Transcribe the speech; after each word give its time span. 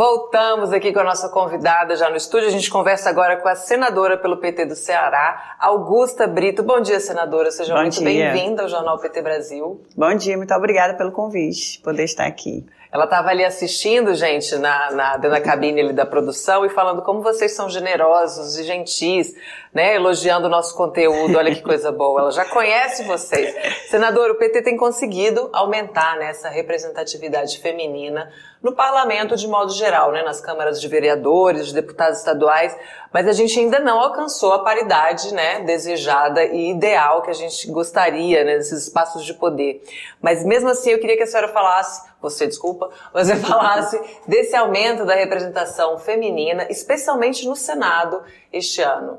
Voltamos 0.00 0.72
aqui 0.72 0.94
com 0.94 1.00
a 1.00 1.04
nossa 1.04 1.28
convidada 1.28 1.94
já 1.94 2.08
no 2.08 2.16
estúdio. 2.16 2.48
A 2.48 2.50
gente 2.50 2.70
conversa 2.70 3.10
agora 3.10 3.36
com 3.36 3.46
a 3.46 3.54
senadora 3.54 4.16
pelo 4.16 4.38
PT 4.38 4.64
do 4.64 4.74
Ceará, 4.74 5.56
Augusta 5.58 6.26
Brito. 6.26 6.62
Bom 6.62 6.80
dia, 6.80 6.98
senadora. 6.98 7.50
Seja 7.50 7.74
Bom 7.74 7.82
muito 7.82 8.02
bem-vinda 8.02 8.62
ao 8.62 8.68
Jornal 8.70 8.98
PT 8.98 9.20
Brasil. 9.20 9.78
Bom 9.94 10.14
dia, 10.14 10.38
muito 10.38 10.54
obrigada 10.54 10.94
pelo 10.94 11.12
convite, 11.12 11.82
poder 11.82 12.04
estar 12.04 12.24
aqui. 12.24 12.64
Ela 12.92 13.04
estava 13.04 13.28
ali 13.28 13.44
assistindo, 13.44 14.12
gente, 14.14 14.56
na, 14.56 14.90
na, 14.90 15.12
dentro 15.12 15.30
da 15.30 15.40
cabine 15.40 15.80
ali 15.80 15.92
da 15.92 16.04
produção 16.04 16.66
e 16.66 16.68
falando 16.68 17.02
como 17.02 17.22
vocês 17.22 17.54
são 17.54 17.70
generosos 17.70 18.58
e 18.58 18.64
gentis, 18.64 19.32
né? 19.72 19.94
Elogiando 19.94 20.48
o 20.48 20.50
nosso 20.50 20.76
conteúdo. 20.76 21.38
Olha 21.38 21.54
que 21.54 21.62
coisa 21.62 21.92
boa. 21.92 22.22
Ela 22.22 22.32
já 22.32 22.44
conhece 22.44 23.04
vocês. 23.04 23.54
Senador, 23.88 24.32
o 24.32 24.34
PT 24.34 24.62
tem 24.62 24.76
conseguido 24.76 25.48
aumentar 25.52 26.16
né, 26.16 26.30
essa 26.30 26.48
representatividade 26.48 27.58
feminina 27.58 28.28
no 28.60 28.74
parlamento 28.74 29.36
de 29.36 29.46
modo 29.46 29.72
geral, 29.72 30.10
né? 30.10 30.24
Nas 30.24 30.40
câmaras 30.40 30.80
de 30.80 30.88
vereadores, 30.88 31.68
de 31.68 31.74
deputados 31.74 32.18
estaduais. 32.18 32.76
Mas 33.12 33.28
a 33.28 33.32
gente 33.32 33.56
ainda 33.58 33.78
não 33.78 34.00
alcançou 34.00 34.52
a 34.52 34.64
paridade, 34.64 35.32
né? 35.32 35.60
Desejada 35.60 36.44
e 36.44 36.70
ideal 36.70 37.22
que 37.22 37.30
a 37.30 37.34
gente 37.34 37.70
gostaria, 37.70 38.42
né? 38.42 38.56
Nesses 38.56 38.88
espaços 38.88 39.24
de 39.24 39.32
poder. 39.32 39.80
Mas 40.20 40.44
mesmo 40.44 40.68
assim, 40.68 40.90
eu 40.90 40.98
queria 40.98 41.16
que 41.16 41.22
a 41.22 41.26
senhora 41.26 41.48
falasse 41.48 42.10
você 42.20 42.46
desculpa, 42.46 42.90
você 43.12 43.36
falasse 43.40 44.00
desse 44.26 44.54
aumento 44.54 45.04
da 45.04 45.14
representação 45.14 45.98
feminina, 45.98 46.66
especialmente 46.70 47.46
no 47.46 47.56
Senado 47.56 48.22
este 48.52 48.82
ano. 48.82 49.18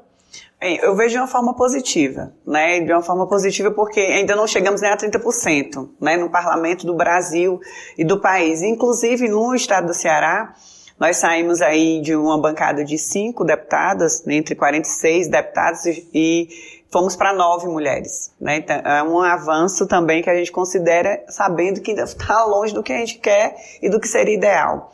Eu 0.62 0.96
vejo 0.96 1.16
de 1.16 1.18
uma 1.18 1.28
forma 1.28 1.56
positiva, 1.56 2.32
né? 2.46 2.82
De 2.82 2.94
uma 2.94 3.02
forma 3.02 3.28
positiva 3.28 3.72
porque 3.72 4.00
ainda 4.00 4.36
não 4.36 4.46
chegamos 4.46 4.80
nem 4.80 4.92
a 4.92 4.98
30%, 4.98 5.90
né? 6.00 6.18
No 6.18 6.30
parlamento 6.30 6.86
do 6.86 6.94
Brasil 6.94 7.60
e 7.98 8.06
do 8.06 8.22
país. 8.22 8.62
Inclusive 8.62 9.28
no 9.28 9.56
estado 9.56 9.88
do 9.88 9.94
Ceará, 9.94 10.54
nós 11.00 11.18
saímos 11.18 11.64
aí 11.64 12.00
de 12.00 12.16
uma 12.16 12.40
bancada 12.40 12.84
de 12.84 12.96
cinco 13.00 13.44
deputadas, 13.44 14.24
né? 14.24 14.36
entre 14.36 14.54
46 14.54 15.30
deputados 15.30 15.82
e 16.14 16.48
fomos 16.92 17.16
para 17.16 17.34
nove 17.34 17.68
mulheres. 17.68 18.32
Né? 18.40 18.58
Então, 18.58 18.76
é 18.76 19.02
um 19.02 19.20
avanço 19.20 19.88
também 19.88 20.22
que 20.22 20.30
a 20.30 20.36
gente 20.36 20.52
considera, 20.52 21.24
sabendo 21.30 21.82
que 21.82 21.92
ainda 21.92 22.04
está 22.04 22.44
longe 22.46 22.74
do 22.74 22.84
que 22.84 22.92
a 22.92 22.98
gente 22.98 23.18
quer 23.18 23.56
e 23.82 23.90
do 23.90 24.00
que 24.00 24.08
seria 24.08 24.36
ideal. 24.36 24.92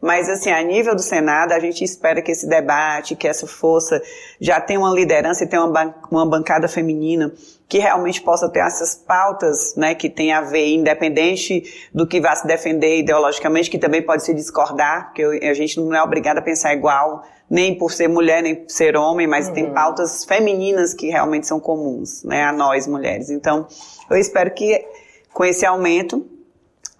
Mas, 0.00 0.30
assim, 0.30 0.50
a 0.50 0.62
nível 0.62 0.94
do 0.94 1.02
Senado, 1.02 1.52
a 1.52 1.60
gente 1.60 1.84
espera 1.84 2.22
que 2.22 2.32
esse 2.32 2.48
debate, 2.48 3.14
que 3.14 3.28
essa 3.28 3.46
força 3.46 4.00
já 4.40 4.58
tenha 4.58 4.80
uma 4.80 4.94
liderança 4.94 5.44
e 5.44 5.46
tenha 5.46 5.62
uma, 5.62 5.94
uma 6.10 6.24
bancada 6.24 6.66
feminina 6.68 7.30
que 7.70 7.78
realmente 7.78 8.20
possa 8.20 8.48
ter 8.48 8.58
essas 8.58 8.96
pautas, 8.96 9.76
né, 9.76 9.94
que 9.94 10.10
tem 10.10 10.32
a 10.32 10.40
ver, 10.40 10.74
independente 10.74 11.62
do 11.94 12.04
que 12.04 12.20
vá 12.20 12.34
se 12.34 12.44
defender 12.44 12.98
ideologicamente, 12.98 13.70
que 13.70 13.78
também 13.78 14.02
pode 14.02 14.24
se 14.24 14.34
discordar, 14.34 15.06
porque 15.06 15.22
a 15.22 15.54
gente 15.54 15.78
não 15.78 15.94
é 15.94 16.02
obrigado 16.02 16.38
a 16.38 16.42
pensar 16.42 16.74
igual, 16.74 17.22
nem 17.48 17.78
por 17.78 17.92
ser 17.92 18.08
mulher, 18.08 18.42
nem 18.42 18.56
por 18.56 18.68
ser 18.68 18.96
homem, 18.96 19.28
mas 19.28 19.46
uhum. 19.46 19.54
tem 19.54 19.72
pautas 19.72 20.24
femininas 20.24 20.92
que 20.92 21.10
realmente 21.10 21.46
são 21.46 21.60
comuns, 21.60 22.24
né, 22.24 22.42
a 22.42 22.52
nós 22.52 22.88
mulheres. 22.88 23.30
Então, 23.30 23.68
eu 24.10 24.16
espero 24.16 24.50
que 24.52 24.84
com 25.32 25.44
esse 25.44 25.64
aumento, 25.64 26.26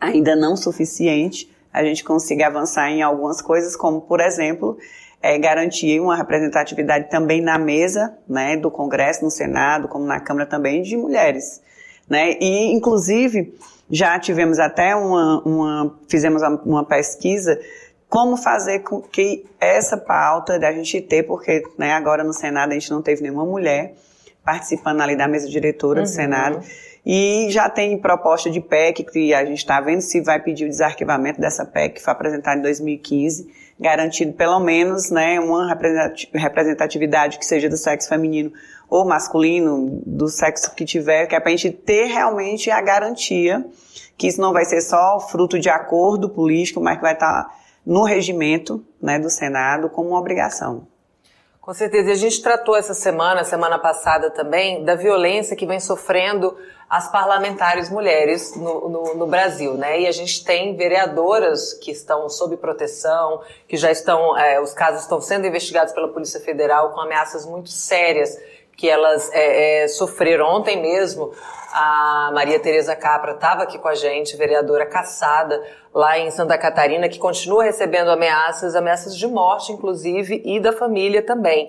ainda 0.00 0.36
não 0.36 0.56
suficiente, 0.56 1.50
a 1.72 1.82
gente 1.82 2.04
consiga 2.04 2.46
avançar 2.46 2.88
em 2.90 3.02
algumas 3.02 3.42
coisas, 3.42 3.74
como, 3.74 4.02
por 4.02 4.20
exemplo, 4.20 4.78
é, 5.22 5.38
garantir 5.38 6.00
uma 6.00 6.16
representatividade 6.16 7.10
também 7.10 7.40
na 7.40 7.58
mesa, 7.58 8.16
né, 8.28 8.56
do 8.56 8.70
Congresso, 8.70 9.24
no 9.24 9.30
Senado, 9.30 9.88
como 9.88 10.04
na 10.06 10.20
Câmara 10.20 10.46
também, 10.46 10.82
de 10.82 10.96
mulheres, 10.96 11.60
né, 12.08 12.36
e, 12.40 12.72
inclusive, 12.72 13.54
já 13.90 14.18
tivemos 14.18 14.58
até 14.58 14.94
uma, 14.94 15.42
uma 15.44 15.98
fizemos 16.08 16.42
uma 16.64 16.84
pesquisa 16.84 17.58
como 18.08 18.36
fazer 18.36 18.80
com 18.80 19.00
que 19.00 19.44
essa 19.60 19.96
pauta 19.96 20.58
da 20.58 20.72
gente 20.72 21.00
ter, 21.00 21.22
porque 21.22 21.62
né, 21.78 21.92
agora 21.92 22.24
no 22.24 22.32
Senado 22.32 22.72
a 22.72 22.74
gente 22.74 22.90
não 22.90 23.02
teve 23.02 23.22
nenhuma 23.22 23.44
mulher 23.44 23.94
participando 24.44 25.00
ali 25.00 25.16
da 25.16 25.28
mesa 25.28 25.48
diretora 25.48 26.00
uhum. 26.00 26.04
do 26.04 26.08
Senado, 26.08 26.60
e 27.04 27.46
já 27.50 27.68
tem 27.68 27.96
proposta 27.98 28.50
de 28.50 28.60
PEC 28.60 29.04
que 29.04 29.32
a 29.32 29.44
gente 29.44 29.58
está 29.58 29.80
vendo 29.80 30.00
se 30.00 30.20
vai 30.20 30.40
pedir 30.40 30.66
o 30.66 30.68
desarquivamento 30.68 31.40
dessa 31.40 31.64
PEC 31.64 31.94
que 31.94 32.02
foi 32.02 32.12
apresentada 32.12 32.58
em 32.58 32.62
2015, 32.62 33.48
garantido 33.80 34.34
pelo 34.34 34.60
menos 34.60 35.10
né, 35.10 35.40
uma 35.40 35.74
representatividade 36.34 37.38
que 37.38 37.46
seja 37.46 37.68
do 37.68 37.76
sexo 37.78 38.08
feminino 38.08 38.52
ou 38.88 39.06
masculino, 39.06 40.02
do 40.04 40.28
sexo 40.28 40.74
que 40.74 40.84
tiver, 40.84 41.26
que 41.26 41.34
é 41.34 41.40
para 41.40 41.50
a 41.50 41.56
gente 41.56 41.70
ter 41.70 42.06
realmente 42.06 42.70
a 42.70 42.80
garantia 42.80 43.64
que 44.18 44.26
isso 44.26 44.38
não 44.38 44.52
vai 44.52 44.66
ser 44.66 44.82
só 44.82 45.18
fruto 45.18 45.58
de 45.58 45.70
acordo 45.70 46.28
político, 46.28 46.78
mas 46.78 46.96
que 46.96 47.02
vai 47.02 47.14
estar 47.14 47.44
tá 47.44 47.54
no 47.86 48.04
regimento 48.04 48.84
né, 49.00 49.18
do 49.18 49.30
Senado 49.30 49.88
como 49.88 50.10
uma 50.10 50.18
obrigação. 50.18 50.86
Com 51.70 51.74
certeza. 51.74 52.08
E 52.08 52.12
a 52.14 52.16
gente 52.16 52.42
tratou 52.42 52.74
essa 52.76 52.92
semana, 52.92 53.44
semana 53.44 53.78
passada 53.78 54.28
também, 54.28 54.82
da 54.82 54.96
violência 54.96 55.54
que 55.54 55.64
vem 55.64 55.78
sofrendo 55.78 56.58
as 56.88 57.12
parlamentares 57.12 57.88
mulheres 57.88 58.56
no, 58.56 58.88
no, 58.88 59.14
no, 59.14 59.26
Brasil, 59.28 59.74
né? 59.74 60.00
E 60.00 60.08
a 60.08 60.10
gente 60.10 60.44
tem 60.44 60.74
vereadoras 60.74 61.74
que 61.74 61.92
estão 61.92 62.28
sob 62.28 62.56
proteção, 62.56 63.40
que 63.68 63.76
já 63.76 63.88
estão, 63.88 64.36
é, 64.36 64.60
os 64.60 64.74
casos 64.74 65.02
estão 65.02 65.20
sendo 65.20 65.46
investigados 65.46 65.94
pela 65.94 66.08
Polícia 66.08 66.40
Federal 66.40 66.90
com 66.90 67.02
ameaças 67.02 67.46
muito 67.46 67.70
sérias 67.70 68.36
que 68.76 68.88
elas 68.88 69.30
é, 69.32 69.84
é, 69.84 69.88
sofreram 69.88 70.46
ontem 70.46 70.82
mesmo. 70.82 71.32
A 71.72 72.30
Maria 72.34 72.58
Tereza 72.58 72.96
Capra 72.96 73.32
estava 73.32 73.62
aqui 73.62 73.78
com 73.78 73.88
a 73.88 73.94
gente, 73.94 74.36
vereadora 74.36 74.84
caçada 74.86 75.62
lá 75.94 76.18
em 76.18 76.30
Santa 76.30 76.58
Catarina, 76.58 77.08
que 77.08 77.18
continua 77.18 77.64
recebendo 77.64 78.10
ameaças, 78.10 78.74
ameaças 78.74 79.16
de 79.16 79.26
morte, 79.26 79.72
inclusive, 79.72 80.42
e 80.44 80.58
da 80.58 80.72
família 80.72 81.22
também. 81.22 81.68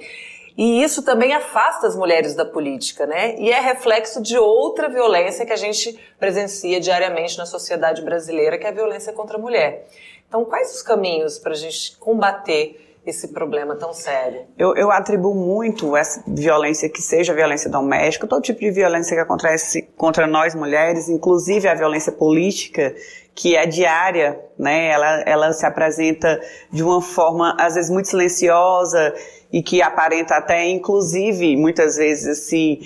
E 0.57 0.83
isso 0.83 1.03
também 1.03 1.33
afasta 1.33 1.87
as 1.87 1.95
mulheres 1.95 2.35
da 2.35 2.43
política, 2.43 3.05
né? 3.05 3.35
E 3.39 3.51
é 3.51 3.59
reflexo 3.59 4.21
de 4.21 4.37
outra 4.37 4.89
violência 4.89 5.45
que 5.45 5.53
a 5.53 5.57
gente 5.57 5.97
presencia 6.19 6.79
diariamente 6.79 7.37
na 7.37 7.45
sociedade 7.45 8.01
brasileira, 8.01 8.57
que 8.57 8.65
é 8.65 8.69
a 8.69 8.73
violência 8.73 9.13
contra 9.13 9.37
a 9.37 9.39
mulher. 9.39 9.87
Então, 10.27 10.43
quais 10.45 10.73
os 10.73 10.81
caminhos 10.81 11.39
para 11.39 11.53
a 11.53 11.55
gente 11.55 11.97
combater 11.97 12.90
esse 13.05 13.29
problema 13.29 13.75
tão 13.75 13.93
sério? 13.93 14.41
Eu, 14.57 14.75
eu, 14.75 14.91
atribuo 14.91 15.33
muito 15.33 15.97
essa 15.97 16.23
violência, 16.27 16.87
que 16.87 17.01
seja 17.01 17.33
violência 17.33 17.69
doméstica, 17.69 18.27
todo 18.27 18.43
tipo 18.43 18.59
de 18.59 18.69
violência 18.69 19.15
que 19.15 19.21
acontece 19.21 19.83
contra 19.97 20.27
nós 20.27 20.53
mulheres, 20.53 21.09
inclusive 21.09 21.67
a 21.67 21.73
violência 21.73 22.11
política, 22.11 22.93
que 23.33 23.55
é 23.55 23.65
diária, 23.65 24.39
né? 24.57 24.87
Ela, 24.87 25.21
ela 25.21 25.53
se 25.53 25.65
apresenta 25.65 26.39
de 26.71 26.83
uma 26.83 27.01
forma, 27.01 27.55
às 27.59 27.75
vezes, 27.75 27.89
muito 27.89 28.07
silenciosa 28.07 29.13
e 29.51 29.63
que 29.63 29.81
aparenta 29.81 30.35
até, 30.35 30.69
inclusive, 30.69 31.55
muitas 31.55 31.95
vezes, 31.95 32.27
assim, 32.27 32.79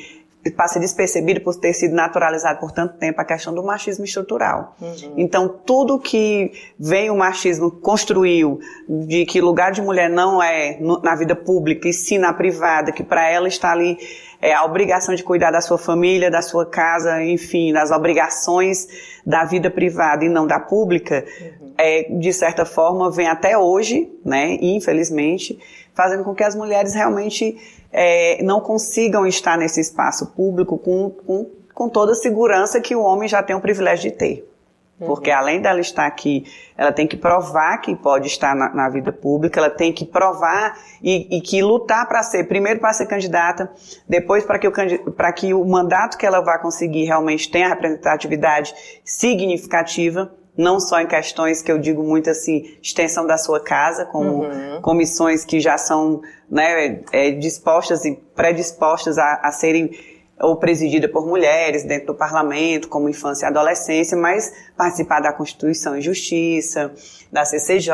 passa 0.52 0.80
despercebido 0.80 1.42
por 1.42 1.56
ter 1.56 1.74
sido 1.74 1.96
naturalizado 1.96 2.60
por 2.60 2.72
tanto 2.72 2.98
tempo 2.98 3.20
a 3.20 3.26
questão 3.26 3.54
do 3.54 3.64
machismo 3.64 4.06
estrutural. 4.06 4.76
Uhum. 4.80 5.14
Então, 5.18 5.48
tudo 5.48 6.00
que 6.00 6.52
vem 6.80 7.10
o 7.10 7.16
machismo 7.16 7.72
construiu, 7.72 8.60
de 8.88 9.26
que 9.26 9.42
lugar 9.42 9.72
de 9.72 9.82
mulher 9.82 10.10
não 10.10 10.42
é 10.42 10.78
na 11.04 11.16
vida 11.16 11.36
pública 11.36 11.88
e 11.88 11.94
sim 11.94 12.18
na 12.18 12.34
privada, 12.34 12.92
que 12.92 13.04
para 13.04 13.30
ela 13.30 13.48
está 13.48 13.72
ali 13.72 13.98
é, 14.42 14.54
a 14.54 14.64
obrigação 14.64 15.16
de 15.16 15.24
cuidar 15.24 15.50
da 15.50 15.62
sua 15.62 15.78
família, 15.78 16.30
da 16.30 16.42
sua 16.42 16.66
casa, 16.66 17.24
enfim, 17.24 17.74
das 17.74 17.90
obrigações 17.90 18.88
da 19.26 19.44
vida 19.44 19.72
privada 19.72 20.24
e 20.24 20.30
não 20.30 20.46
da 20.46 20.60
pública, 20.60 21.26
uhum. 21.42 21.74
é, 21.78 22.04
de 22.04 22.32
certa 22.32 22.66
forma, 22.66 23.10
vem 23.10 23.28
até 23.28 23.58
hoje, 23.58 24.12
né, 24.24 24.58
infelizmente, 24.62 25.58
fazendo 25.96 26.24
com 26.24 26.36
que 26.36 26.44
as 26.44 26.54
mulheres 26.54 26.94
realmente 26.94 27.58
é, 27.92 28.44
não 28.44 28.60
consigam 28.60 29.26
estar 29.26 29.58
nesse 29.58 29.80
espaço 29.80 30.28
público 30.28 30.78
com, 30.78 31.10
com, 31.10 31.50
com 31.74 31.90
toda 31.90 32.12
a 32.12 32.16
segurança 32.16 32.82
que 32.82 32.96
o 32.96 33.02
homem 33.02 33.28
já 33.28 33.42
tem 33.42 33.56
o 33.56 33.62
privilégio 33.62 34.12
de 34.12 34.18
ter. 34.18 34.52
Uhum. 35.00 35.08
Porque 35.08 35.30
além 35.30 35.62
dela 35.62 35.80
estar 35.80 36.06
aqui, 36.06 36.46
ela 36.78 36.92
tem 36.92 37.06
que 37.06 37.18
provar 37.18 37.78
que 37.80 37.96
pode 37.96 38.28
estar 38.28 38.56
na, 38.56 38.74
na 38.74 38.90
vida 38.90 39.12
pública, 39.12 39.60
ela 39.60 39.70
tem 39.70 39.92
que 39.92 40.06
provar 40.06 40.78
e, 41.02 41.38
e 41.38 41.42
que 41.42 41.62
lutar 41.62 42.08
para 42.08 42.24
ser, 42.24 42.48
primeiro 42.48 42.80
para 42.80 42.94
ser 42.94 43.06
candidata, 43.06 43.72
depois 44.08 44.46
para 44.46 44.58
que, 44.58 44.68
o, 44.68 45.12
para 45.12 45.34
que 45.34 45.54
o 45.54 45.66
mandato 45.66 46.18
que 46.18 46.26
ela 46.26 46.40
vai 46.40 46.62
conseguir 46.62 47.06
realmente 47.06 47.50
tenha 47.50 47.68
representatividade 47.68 48.74
significativa 49.04 50.32
não 50.58 50.80
só 50.80 51.00
em 51.00 51.08
questões 51.08 51.62
que 51.62 51.72
eu 51.72 51.78
digo 51.78 52.04
muito 52.04 52.30
assim, 52.30 52.78
extensão 52.82 53.28
da 53.28 53.38
sua 53.38 53.60
casa, 53.60 54.06
como 54.06 54.44
uhum. 54.44 54.82
comissões 54.82 55.44
que 55.44 55.60
já 55.60 55.78
são 55.78 56.22
né, 56.50 57.02
é, 57.12 57.32
dispostas 57.32 58.06
e 58.06 58.16
predispostas 58.36 59.18
a, 59.18 59.42
a 59.44 59.52
serem 59.52 59.92
ou 60.40 60.58
presidida 60.58 61.08
por 61.08 61.26
mulheres 61.26 61.86
dentro 61.86 62.08
do 62.08 62.16
parlamento, 62.16 62.90
como 62.90 63.08
infância 63.08 63.46
e 63.46 63.50
adolescência, 63.50 64.18
mas 64.18 64.52
participar 64.76 65.22
da 65.22 65.32
Constituição 65.32 65.98
e 65.98 66.02
Justiça, 66.02 66.92
da 67.32 67.46
CCJ 67.46 67.94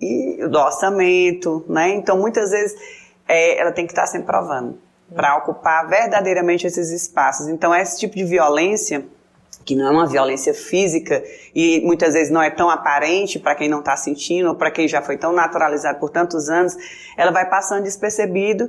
e, 0.00 0.46
do 0.46 0.58
orçamento, 0.58 1.64
né? 1.68 1.94
Então, 1.94 2.18
muitas 2.18 2.50
vezes, 2.50 2.76
é, 3.26 3.58
ela 3.58 3.72
tem 3.72 3.86
que 3.86 3.92
estar 3.92 4.06
sempre 4.06 4.26
provando 4.26 4.78
para 5.14 5.36
ocupar 5.36 5.88
verdadeiramente 5.88 6.66
esses 6.66 6.90
espaços. 6.90 7.48
Então, 7.48 7.74
esse 7.74 7.98
tipo 7.98 8.14
de 8.14 8.24
violência 8.24 9.04
que 9.64 9.74
não 9.74 9.86
é 9.86 9.90
uma 9.90 10.06
violência 10.06 10.52
física 10.52 11.22
e 11.54 11.80
muitas 11.80 12.14
vezes 12.14 12.32
não 12.32 12.42
é 12.42 12.50
tão 12.50 12.68
aparente 12.70 13.38
para 13.38 13.54
quem 13.54 13.68
não 13.68 13.80
está 13.80 13.96
sentindo 13.96 14.48
ou 14.48 14.54
para 14.54 14.70
quem 14.70 14.88
já 14.88 15.00
foi 15.02 15.16
tão 15.16 15.32
naturalizado 15.32 15.98
por 15.98 16.10
tantos 16.10 16.48
anos, 16.48 16.76
ela 17.16 17.30
vai 17.30 17.48
passando 17.48 17.84
despercebido 17.84 18.68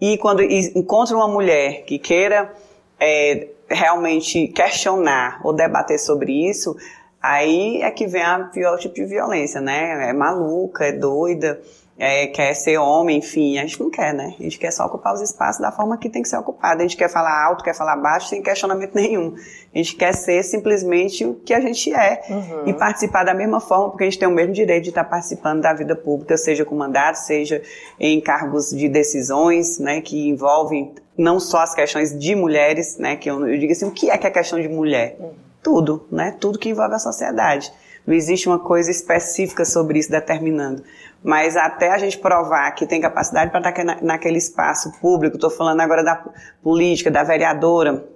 e 0.00 0.18
quando 0.18 0.42
encontra 0.42 1.16
uma 1.16 1.28
mulher 1.28 1.84
que 1.84 1.98
queira 1.98 2.52
é, 3.00 3.48
realmente 3.68 4.48
questionar 4.48 5.40
ou 5.44 5.52
debater 5.52 5.98
sobre 5.98 6.48
isso, 6.48 6.76
aí 7.22 7.80
é 7.82 7.90
que 7.90 8.06
vem 8.06 8.22
a 8.22 8.40
pior 8.52 8.78
tipo 8.78 8.94
de 8.94 9.06
violência, 9.06 9.60
né? 9.60 10.10
É 10.10 10.12
maluca, 10.12 10.84
é 10.84 10.92
doida 10.92 11.60
é, 11.96 12.26
quer 12.26 12.54
ser 12.54 12.76
homem, 12.78 13.18
enfim, 13.18 13.56
a 13.56 13.62
gente 13.62 13.80
não 13.80 13.88
quer, 13.88 14.12
né? 14.12 14.34
A 14.38 14.42
gente 14.42 14.58
quer 14.58 14.72
só 14.72 14.84
ocupar 14.84 15.14
os 15.14 15.20
espaços 15.20 15.60
da 15.60 15.70
forma 15.70 15.96
que 15.96 16.10
tem 16.10 16.22
que 16.22 16.28
ser 16.28 16.36
ocupado. 16.36 16.80
A 16.80 16.82
gente 16.82 16.96
quer 16.96 17.08
falar 17.08 17.44
alto, 17.44 17.62
quer 17.62 17.74
falar 17.74 17.96
baixo, 17.96 18.28
sem 18.28 18.42
questionamento 18.42 18.94
nenhum. 18.96 19.34
A 19.72 19.78
gente 19.78 19.94
quer 19.94 20.12
ser 20.12 20.42
simplesmente 20.42 21.24
o 21.24 21.34
que 21.34 21.54
a 21.54 21.60
gente 21.60 21.94
é 21.94 22.22
uhum. 22.28 22.66
e 22.66 22.74
participar 22.74 23.22
da 23.22 23.32
mesma 23.32 23.60
forma, 23.60 23.90
porque 23.90 24.04
a 24.04 24.06
gente 24.06 24.18
tem 24.18 24.26
o 24.26 24.32
mesmo 24.32 24.52
direito 24.52 24.84
de 24.84 24.88
estar 24.88 25.04
participando 25.04 25.60
da 25.60 25.72
vida 25.72 25.94
pública, 25.94 26.36
seja 26.36 26.64
com 26.64 26.74
mandato, 26.74 27.16
seja 27.16 27.62
em 27.98 28.20
cargos 28.20 28.70
de 28.70 28.88
decisões, 28.88 29.78
né, 29.78 30.00
que 30.00 30.28
envolvem 30.28 30.94
não 31.16 31.38
só 31.38 31.58
as 31.58 31.74
questões 31.74 32.18
de 32.18 32.34
mulheres, 32.34 32.98
né, 32.98 33.14
que 33.14 33.30
eu, 33.30 33.46
eu 33.46 33.56
digo 33.56 33.70
assim, 33.70 33.86
o 33.86 33.92
que 33.92 34.10
é 34.10 34.18
que 34.18 34.26
é 34.26 34.30
questão 34.30 34.60
de 34.60 34.68
mulher? 34.68 35.16
Uhum. 35.20 35.32
Tudo, 35.62 36.06
né? 36.12 36.36
Tudo 36.38 36.58
que 36.58 36.68
envolve 36.68 36.94
a 36.94 36.98
sociedade. 36.98 37.72
Não 38.06 38.14
existe 38.14 38.48
uma 38.48 38.58
coisa 38.58 38.90
específica 38.90 39.64
sobre 39.64 39.98
isso 39.98 40.10
determinando. 40.10 40.82
Mas 41.22 41.56
até 41.56 41.90
a 41.90 41.98
gente 41.98 42.18
provar 42.18 42.70
que 42.72 42.86
tem 42.86 43.00
capacidade 43.00 43.50
para 43.50 43.70
estar 43.70 44.02
naquele 44.02 44.36
espaço 44.36 44.92
público, 45.00 45.36
estou 45.36 45.50
falando 45.50 45.80
agora 45.80 46.04
da 46.04 46.22
política, 46.62 47.10
da 47.10 47.22
vereadora, 47.22 48.06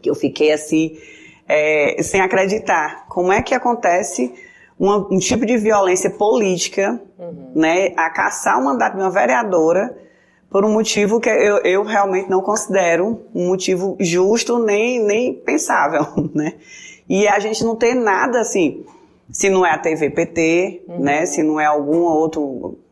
que 0.00 0.08
eu 0.08 0.14
fiquei 0.14 0.52
assim, 0.52 0.96
é, 1.46 2.02
sem 2.02 2.22
acreditar. 2.22 3.06
Como 3.08 3.30
é 3.30 3.42
que 3.42 3.54
acontece 3.54 4.32
uma, 4.78 5.06
um 5.12 5.18
tipo 5.18 5.44
de 5.44 5.58
violência 5.58 6.08
política, 6.08 6.98
uhum. 7.18 7.52
né, 7.54 7.92
a 7.94 8.08
caçar 8.08 8.58
o 8.58 8.64
mandato 8.64 8.96
de 8.96 9.02
uma 9.02 9.10
vereadora 9.10 9.94
por 10.48 10.64
um 10.64 10.72
motivo 10.72 11.20
que 11.20 11.28
eu, 11.28 11.58
eu 11.58 11.82
realmente 11.82 12.30
não 12.30 12.40
considero 12.40 13.26
um 13.34 13.48
motivo 13.48 13.96
justo 14.00 14.58
nem, 14.58 15.02
nem 15.04 15.34
pensável, 15.34 16.06
né? 16.34 16.54
E 17.08 17.28
a 17.28 17.38
gente 17.38 17.62
não 17.62 17.76
tem 17.76 17.94
nada 17.94 18.40
assim 18.40 18.84
se 19.30 19.50
não 19.50 19.66
é 19.66 19.70
a 19.70 19.78
TVPT, 19.78 20.84
uhum. 20.88 21.00
né, 21.00 21.26
se 21.26 21.42
não 21.42 21.58
é 21.58 21.66
alguma 21.66 22.14
outra 22.14 22.40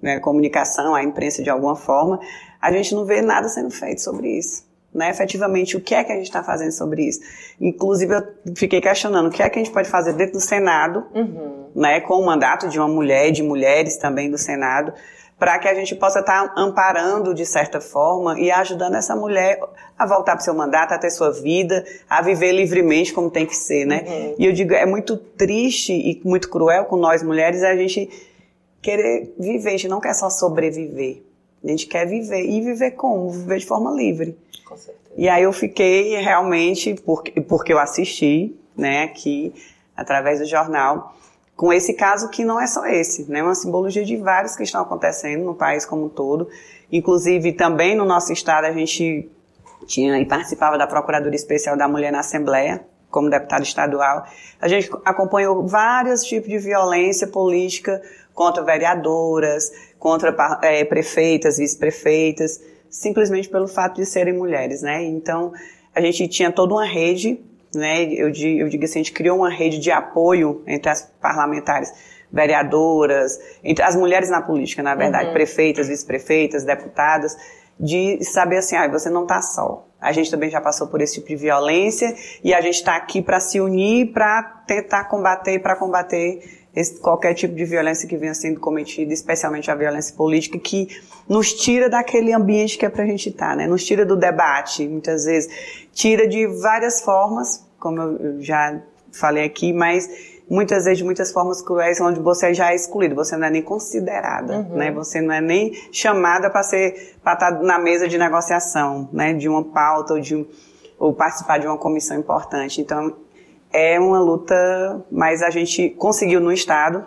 né, 0.02 0.18
comunicação, 0.18 0.94
a 0.94 1.02
imprensa 1.02 1.42
de 1.42 1.50
alguma 1.50 1.76
forma, 1.76 2.20
a 2.60 2.72
gente 2.72 2.94
não 2.94 3.04
vê 3.04 3.22
nada 3.22 3.48
sendo 3.48 3.70
feito 3.70 4.00
sobre 4.02 4.38
isso. 4.38 4.64
Né, 4.92 5.10
efetivamente, 5.10 5.76
o 5.76 5.80
que 5.80 5.92
é 5.92 6.04
que 6.04 6.12
a 6.12 6.14
gente 6.14 6.26
está 6.26 6.42
fazendo 6.42 6.70
sobre 6.70 7.02
isso? 7.02 7.20
Inclusive, 7.60 8.14
eu 8.14 8.54
fiquei 8.54 8.80
questionando 8.80 9.26
o 9.26 9.30
que 9.30 9.42
é 9.42 9.50
que 9.50 9.58
a 9.58 9.62
gente 9.64 9.72
pode 9.72 9.88
fazer 9.88 10.12
dentro 10.12 10.34
do 10.34 10.40
Senado, 10.40 11.04
uhum. 11.12 11.66
né, 11.74 12.00
com 12.00 12.14
o 12.14 12.24
mandato 12.24 12.68
de 12.68 12.78
uma 12.78 12.86
mulher, 12.86 13.32
de 13.32 13.42
mulheres 13.42 13.96
também 13.96 14.30
do 14.30 14.38
Senado, 14.38 14.92
para 15.38 15.58
que 15.58 15.68
a 15.68 15.74
gente 15.74 15.94
possa 15.94 16.20
estar 16.20 16.48
tá 16.48 16.54
amparando 16.56 17.34
de 17.34 17.44
certa 17.44 17.80
forma 17.80 18.38
e 18.38 18.50
ajudando 18.50 18.94
essa 18.94 19.16
mulher 19.16 19.60
a 19.98 20.06
voltar 20.06 20.32
para 20.32 20.40
o 20.40 20.44
seu 20.44 20.54
mandato, 20.54 20.92
a 20.92 20.98
ter 20.98 21.10
sua 21.10 21.30
vida, 21.32 21.84
a 22.08 22.22
viver 22.22 22.52
livremente 22.52 23.12
como 23.12 23.30
tem 23.30 23.44
que 23.44 23.56
ser, 23.56 23.84
né? 23.84 24.04
Uhum. 24.06 24.34
E 24.38 24.46
eu 24.46 24.52
digo, 24.52 24.74
é 24.74 24.86
muito 24.86 25.16
triste 25.16 25.92
e 25.92 26.20
muito 26.24 26.48
cruel 26.48 26.84
com 26.84 26.96
nós 26.96 27.22
mulheres 27.22 27.62
a 27.62 27.76
gente 27.76 28.08
querer 28.80 29.34
viver, 29.38 29.68
a 29.68 29.72
gente 29.72 29.88
não 29.88 30.00
quer 30.00 30.14
só 30.14 30.30
sobreviver. 30.30 31.22
A 31.64 31.68
gente 31.68 31.86
quer 31.86 32.06
viver. 32.06 32.44
E 32.44 32.60
viver 32.60 32.90
como? 32.92 33.30
Viver 33.30 33.58
de 33.58 33.66
forma 33.66 33.90
livre. 33.90 34.36
Com 34.64 34.76
certeza. 34.76 35.14
E 35.16 35.28
aí 35.28 35.42
eu 35.42 35.52
fiquei 35.52 36.16
realmente, 36.16 36.94
porque, 37.04 37.40
porque 37.40 37.72
eu 37.72 37.78
assisti, 37.78 38.54
né, 38.76 39.04
aqui, 39.04 39.54
através 39.96 40.40
do 40.40 40.46
jornal, 40.46 41.16
com 41.56 41.72
esse 41.72 41.94
caso 41.94 42.28
que 42.28 42.44
não 42.44 42.60
é 42.60 42.66
só 42.66 42.86
esse, 42.86 43.30
né? 43.30 43.42
Uma 43.42 43.54
simbologia 43.54 44.04
de 44.04 44.16
vários 44.16 44.56
que 44.56 44.62
estão 44.62 44.82
acontecendo 44.82 45.44
no 45.44 45.54
país 45.54 45.84
como 45.84 46.06
um 46.06 46.08
todo. 46.08 46.48
Inclusive, 46.90 47.52
também 47.52 47.94
no 47.94 48.04
nosso 48.04 48.32
estado, 48.32 48.64
a 48.64 48.72
gente 48.72 49.30
tinha 49.86 50.18
e 50.18 50.26
participava 50.26 50.76
da 50.76 50.86
Procuradoria 50.86 51.36
Especial 51.36 51.76
da 51.76 51.86
Mulher 51.86 52.10
na 52.10 52.20
Assembleia, 52.20 52.84
como 53.10 53.30
deputado 53.30 53.62
estadual. 53.62 54.26
A 54.60 54.66
gente 54.66 54.90
acompanhou 55.04 55.66
vários 55.66 56.24
tipos 56.24 56.48
de 56.48 56.58
violência 56.58 57.28
política 57.28 58.02
contra 58.34 58.62
vereadoras, 58.62 59.70
contra 59.98 60.34
é, 60.62 60.84
prefeitas, 60.84 61.58
vice-prefeitas, 61.58 62.60
simplesmente 62.90 63.48
pelo 63.48 63.68
fato 63.68 63.96
de 63.96 64.06
serem 64.06 64.34
mulheres, 64.34 64.82
né? 64.82 65.04
Então, 65.04 65.52
a 65.94 66.00
gente 66.00 66.26
tinha 66.26 66.50
toda 66.50 66.74
uma 66.74 66.84
rede 66.84 67.40
né? 67.74 68.04
Eu, 68.04 68.28
eu 68.28 68.68
digo 68.68 68.84
assim, 68.84 69.00
a 69.00 69.02
gente 69.02 69.12
criou 69.12 69.38
uma 69.38 69.50
rede 69.50 69.78
de 69.78 69.90
apoio 69.90 70.62
entre 70.66 70.90
as 70.90 71.02
parlamentares, 71.20 71.92
vereadoras, 72.32 73.38
entre 73.62 73.84
as 73.84 73.94
mulheres 73.94 74.28
na 74.28 74.42
política, 74.42 74.82
na 74.82 74.94
verdade, 74.94 75.28
uhum. 75.28 75.34
prefeitas, 75.34 75.88
vice-prefeitas, 75.88 76.64
deputadas, 76.64 77.36
de 77.78 78.22
saber 78.24 78.58
assim, 78.58 78.76
ah, 78.76 78.88
você 78.88 79.08
não 79.10 79.22
está 79.22 79.40
só. 79.40 79.86
A 80.00 80.12
gente 80.12 80.30
também 80.30 80.50
já 80.50 80.60
passou 80.60 80.88
por 80.88 81.00
esse 81.00 81.14
tipo 81.14 81.28
de 81.28 81.36
violência 81.36 82.14
e 82.42 82.52
a 82.52 82.60
gente 82.60 82.74
está 82.74 82.96
aqui 82.96 83.22
para 83.22 83.40
se 83.40 83.60
unir, 83.60 84.12
para 84.12 84.42
tentar 84.66 85.04
combater, 85.04 85.60
para 85.60 85.76
combater 85.76 86.42
esse, 86.74 87.00
qualquer 87.00 87.34
tipo 87.34 87.54
de 87.54 87.64
violência 87.64 88.08
que 88.08 88.16
venha 88.16 88.34
sendo 88.34 88.60
cometida, 88.60 89.12
especialmente 89.12 89.70
a 89.70 89.74
violência 89.74 90.14
política, 90.14 90.58
que 90.58 90.88
nos 91.28 91.54
tira 91.54 91.88
daquele 91.88 92.32
ambiente 92.32 92.76
que 92.76 92.84
é 92.84 92.88
para 92.88 93.04
a 93.04 93.06
gente 93.06 93.28
estar, 93.28 93.50
tá, 93.50 93.56
né? 93.56 93.66
Nos 93.66 93.84
tira 93.84 94.04
do 94.04 94.16
debate, 94.16 94.86
muitas 94.86 95.24
vezes, 95.24 95.50
tira 95.92 96.26
de 96.26 96.46
várias 96.46 97.00
formas, 97.00 97.63
como 97.84 98.00
eu 98.00 98.40
já 98.40 98.80
falei 99.12 99.44
aqui, 99.44 99.74
mas 99.74 100.08
muitas 100.48 100.84
vezes 100.84 100.98
de 100.98 101.04
muitas 101.04 101.30
formas 101.30 101.60
cruéis, 101.60 102.00
onde 102.00 102.18
você 102.18 102.54
já 102.54 102.72
é 102.72 102.74
excluído, 102.74 103.14
você 103.14 103.36
não 103.36 103.46
é 103.46 103.50
nem 103.50 103.60
considerada, 103.60 104.60
uhum. 104.60 104.76
né? 104.76 104.90
Você 104.92 105.20
não 105.20 105.34
é 105.34 105.40
nem 105.42 105.74
chamada 105.92 106.48
para 106.48 106.62
ser 106.62 107.14
para 107.22 107.34
estar 107.34 107.52
tá 107.52 107.62
na 107.62 107.78
mesa 107.78 108.08
de 108.08 108.16
negociação, 108.16 109.06
né? 109.12 109.34
De 109.34 109.50
uma 109.50 109.62
pauta 109.62 110.14
ou 110.14 110.20
de 110.20 110.46
ou 110.98 111.12
participar 111.12 111.58
de 111.58 111.66
uma 111.66 111.76
comissão 111.76 112.18
importante. 112.18 112.80
Então 112.80 113.14
é 113.70 114.00
uma 114.00 114.18
luta, 114.18 115.04
mas 115.12 115.42
a 115.42 115.50
gente 115.50 115.90
conseguiu 115.90 116.40
no 116.40 116.50
estado 116.50 117.04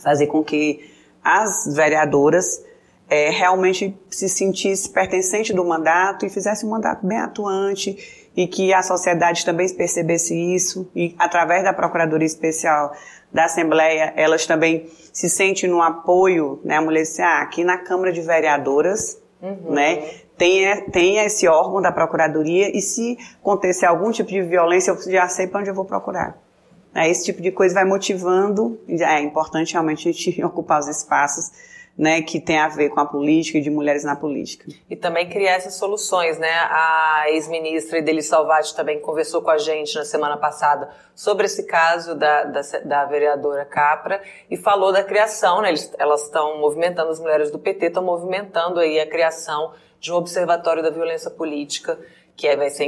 fazer 0.00 0.28
com 0.28 0.44
que 0.44 0.88
as 1.24 1.66
vereadoras 1.74 2.62
é, 3.10 3.30
realmente 3.30 3.98
se 4.08 4.28
sentisse 4.28 4.88
pertencente 4.88 5.52
do 5.52 5.64
mandato 5.64 6.24
e 6.24 6.30
fizesse 6.30 6.64
um 6.64 6.70
mandato 6.70 7.04
bem 7.04 7.18
atuante 7.18 8.25
e 8.36 8.46
que 8.46 8.72
a 8.74 8.82
sociedade 8.82 9.44
também 9.44 9.66
percebesse 9.74 10.34
isso 10.34 10.90
e 10.94 11.14
através 11.18 11.64
da 11.64 11.72
Procuradoria 11.72 12.26
Especial 12.26 12.92
da 13.32 13.46
Assembleia, 13.46 14.12
elas 14.16 14.46
também 14.46 14.88
se 15.12 15.28
sentem 15.30 15.68
no 15.68 15.80
apoio, 15.80 16.60
né, 16.62 16.76
a 16.76 16.82
mulher 16.82 17.02
disse, 17.02 17.22
ah, 17.22 17.40
aqui 17.40 17.64
na 17.64 17.78
Câmara 17.78 18.12
de 18.12 18.20
Vereadoras, 18.20 19.18
uhum. 19.40 19.72
né, 19.72 20.10
tem, 20.36 20.90
tem 20.90 21.18
esse 21.18 21.48
órgão 21.48 21.80
da 21.80 21.90
Procuradoria 21.90 22.76
e 22.76 22.82
se 22.82 23.16
acontecer 23.40 23.86
algum 23.86 24.10
tipo 24.10 24.28
de 24.28 24.42
violência, 24.42 24.90
eu 24.90 25.10
já 25.10 25.28
sei 25.28 25.46
para 25.46 25.60
onde 25.60 25.70
eu 25.70 25.74
vou 25.74 25.84
procurar. 25.84 26.38
Esse 26.94 27.24
tipo 27.24 27.42
de 27.42 27.50
coisa 27.50 27.74
vai 27.74 27.84
motivando, 27.84 28.78
é 28.88 29.20
importante 29.20 29.72
realmente 29.72 30.08
a 30.08 30.12
gente 30.12 30.40
ocupar 30.44 30.80
os 30.80 30.88
espaços 30.88 31.50
né, 31.96 32.20
que 32.20 32.38
tem 32.38 32.58
a 32.58 32.68
ver 32.68 32.90
com 32.90 33.00
a 33.00 33.06
política 33.06 33.56
e 33.56 33.60
de 33.62 33.70
mulheres 33.70 34.04
na 34.04 34.14
política. 34.14 34.66
E 34.88 34.94
também 34.94 35.28
criar 35.28 35.52
essas 35.52 35.76
soluções, 35.76 36.38
né? 36.38 36.50
A 36.50 37.24
ex-ministra 37.28 37.98
Ideli 37.98 38.22
Salvati 38.22 38.76
também 38.76 39.00
conversou 39.00 39.40
com 39.40 39.50
a 39.50 39.56
gente 39.56 39.94
na 39.94 40.04
semana 40.04 40.36
passada 40.36 40.90
sobre 41.14 41.46
esse 41.46 41.64
caso 41.64 42.14
da, 42.14 42.44
da, 42.44 42.60
da 42.84 43.04
vereadora 43.06 43.64
Capra 43.64 44.20
e 44.50 44.58
falou 44.58 44.92
da 44.92 45.02
criação, 45.02 45.62
né? 45.62 45.70
Eles, 45.70 45.90
elas 45.98 46.24
estão 46.24 46.58
movimentando, 46.58 47.10
as 47.10 47.18
mulheres 47.18 47.50
do 47.50 47.58
PT 47.58 47.86
estão 47.86 48.04
movimentando 48.04 48.78
aí 48.78 49.00
a 49.00 49.06
criação 49.08 49.72
de 49.98 50.12
um 50.12 50.16
observatório 50.16 50.82
da 50.82 50.90
violência 50.90 51.30
política 51.30 51.98
que 52.36 52.46
é, 52.46 52.54
vai 52.54 52.68
ser 52.68 52.84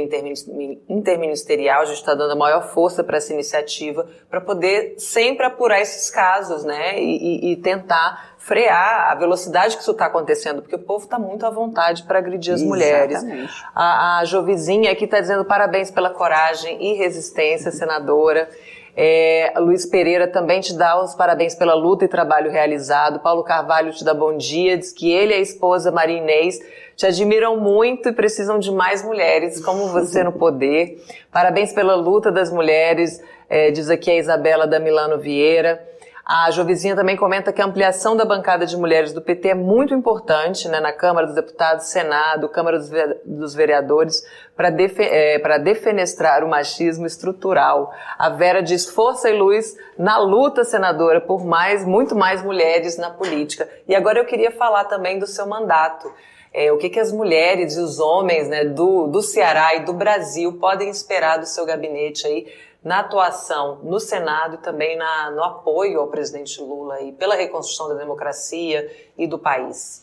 interministerial, 0.87 1.81
a 1.81 1.85
gente 1.85 1.97
está 1.97 2.13
dando 2.13 2.33
a 2.33 2.35
maior 2.35 2.71
força 2.71 3.03
para 3.03 3.17
essa 3.17 3.33
iniciativa, 3.33 4.07
para 4.29 4.39
poder 4.39 4.93
sempre 4.99 5.43
apurar 5.43 5.81
esses 5.81 6.11
casos, 6.11 6.63
né, 6.63 7.01
e, 7.01 7.49
e, 7.49 7.51
e 7.51 7.55
tentar 7.57 8.35
frear 8.49 9.11
a 9.11 9.15
velocidade 9.15 9.75
que 9.75 9.83
isso 9.83 9.91
está 9.91 10.07
acontecendo, 10.07 10.63
porque 10.63 10.75
o 10.75 10.79
povo 10.79 11.03
está 11.03 11.19
muito 11.19 11.45
à 11.45 11.51
vontade 11.51 12.01
para 12.01 12.17
agredir 12.17 12.55
as 12.55 12.61
Exatamente. 12.61 13.21
mulheres. 13.21 13.63
A, 13.75 14.17
a 14.17 14.25
Jovizinha 14.25 14.91
aqui 14.91 15.05
está 15.05 15.21
dizendo 15.21 15.45
parabéns 15.45 15.91
pela 15.91 16.09
coragem 16.09 16.83
e 16.83 16.95
resistência, 16.95 17.69
senadora. 17.69 18.49
É, 18.97 19.53
Luiz 19.57 19.85
Pereira 19.85 20.27
também 20.27 20.61
te 20.61 20.75
dá 20.75 20.99
os 20.99 21.13
parabéns 21.13 21.53
pela 21.53 21.75
luta 21.75 22.05
e 22.05 22.07
trabalho 22.07 22.49
realizado. 22.49 23.19
Paulo 23.19 23.43
Carvalho 23.43 23.93
te 23.93 24.03
dá 24.03 24.15
bom 24.15 24.35
dia, 24.35 24.75
diz 24.75 24.91
que 24.91 25.11
ele 25.11 25.31
e 25.31 25.35
a 25.37 25.39
esposa 25.39 25.91
Maria 25.91 26.17
Inês 26.17 26.59
te 26.95 27.05
admiram 27.05 27.55
muito 27.55 28.09
e 28.09 28.11
precisam 28.11 28.57
de 28.57 28.71
mais 28.71 29.03
mulheres 29.05 29.63
como 29.63 29.89
você 29.89 30.23
no 30.23 30.33
poder. 30.33 31.01
Parabéns 31.31 31.71
pela 31.71 31.95
luta 31.95 32.31
das 32.31 32.51
mulheres, 32.51 33.21
é, 33.47 33.69
diz 33.69 33.91
aqui 33.91 34.09
a 34.09 34.17
Isabela 34.17 34.65
da 34.65 34.79
Milano 34.79 35.19
Vieira. 35.19 35.87
A 36.31 36.51
Jovizinha 36.51 36.95
também 36.95 37.17
comenta 37.17 37.51
que 37.51 37.59
a 37.59 37.65
ampliação 37.65 38.15
da 38.15 38.23
bancada 38.23 38.63
de 38.63 38.77
mulheres 38.77 39.11
do 39.11 39.19
PT 39.19 39.47
é 39.47 39.55
muito 39.55 39.95
importante 39.95 40.67
né, 40.67 40.79
na 40.79 40.93
Câmara 40.93 41.25
dos 41.25 41.35
Deputados, 41.35 41.87
Senado, 41.87 42.47
Câmara 42.47 42.77
dos 43.25 43.55
Vereadores, 43.55 44.23
para 44.55 44.69
defe 44.69 45.01
é, 45.01 45.39
defenestrar 45.57 46.43
o 46.43 46.47
machismo 46.47 47.07
estrutural. 47.07 47.91
A 48.15 48.29
Vera 48.29 48.61
diz 48.61 48.87
força 48.87 49.27
e 49.27 49.33
luz 49.35 49.75
na 49.97 50.19
luta, 50.19 50.63
senadora, 50.63 51.19
por 51.19 51.43
mais, 51.43 51.83
muito 51.83 52.15
mais 52.15 52.43
mulheres 52.43 52.95
na 52.95 53.09
política. 53.09 53.67
E 53.87 53.95
agora 53.95 54.19
eu 54.19 54.25
queria 54.25 54.51
falar 54.51 54.83
também 54.83 55.17
do 55.17 55.25
seu 55.25 55.47
mandato. 55.47 56.13
É, 56.53 56.71
o 56.71 56.77
que, 56.77 56.89
que 56.89 56.99
as 56.99 57.11
mulheres 57.11 57.75
e 57.75 57.79
os 57.79 57.99
homens 57.99 58.47
né, 58.47 58.65
do, 58.65 59.07
do 59.07 59.23
Ceará 59.23 59.75
e 59.75 59.79
do 59.83 59.93
Brasil 59.93 60.53
podem 60.59 60.91
esperar 60.91 61.39
do 61.39 61.47
seu 61.47 61.65
gabinete 61.65 62.27
aí 62.27 62.47
na 62.83 62.99
atuação 62.99 63.79
no 63.83 63.99
Senado 63.99 64.55
e 64.55 64.57
também 64.59 64.97
na, 64.97 65.31
no 65.31 65.43
apoio 65.43 65.99
ao 65.99 66.07
presidente 66.07 66.61
Lula 66.61 67.01
e 67.01 67.11
pela 67.11 67.35
reconstrução 67.35 67.89
da 67.89 67.95
democracia 67.95 68.89
e 69.17 69.27
do 69.27 69.37
país? 69.37 70.01